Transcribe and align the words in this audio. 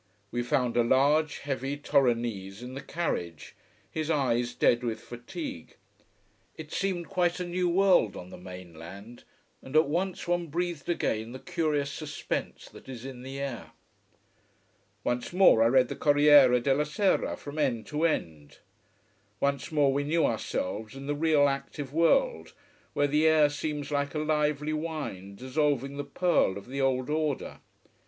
We 0.31 0.41
found 0.41 0.75
a 0.77 0.83
large, 0.83 1.37
heavy 1.41 1.77
Torinese 1.77 2.63
in 2.63 2.73
the 2.73 2.81
carriage, 2.81 3.55
his 3.91 4.09
eyes 4.09 4.55
dead 4.55 4.83
with 4.83 4.99
fatigue. 4.99 5.75
It 6.57 6.71
seemed 6.71 7.07
quite 7.07 7.39
a 7.39 7.45
new 7.45 7.69
world 7.69 8.15
on 8.15 8.31
the 8.31 8.37
mainland: 8.39 9.25
and 9.61 9.75
at 9.75 9.85
once 9.87 10.27
one 10.27 10.47
breathed 10.47 10.89
again 10.89 11.33
the 11.33 11.37
curious 11.39 11.91
suspense 11.91 12.67
that 12.69 12.89
is 12.89 13.05
in 13.05 13.21
the 13.21 13.39
air. 13.39 13.73
Once 15.03 15.31
more 15.31 15.61
I 15.61 15.67
read 15.67 15.87
the 15.87 15.95
Corriere 15.95 16.59
della 16.59 16.87
Sera 16.87 17.37
from 17.37 17.59
end 17.59 17.85
to 17.89 18.03
end. 18.03 18.57
Once 19.39 19.71
more 19.71 19.93
we 19.93 20.03
knew 20.03 20.25
ourselves 20.25 20.95
in 20.95 21.05
the 21.05 21.13
real 21.13 21.47
active 21.47 21.93
world, 21.93 22.53
where 22.93 23.05
the 23.05 23.27
air 23.27 23.51
seems 23.51 23.91
like 23.91 24.15
a 24.15 24.17
lively 24.17 24.73
wine 24.73 25.35
dissolving 25.35 25.97
the 25.97 26.03
pearl 26.03 26.57
of 26.57 26.65
the 26.67 26.81
old 26.81 27.07
order. 27.11 27.59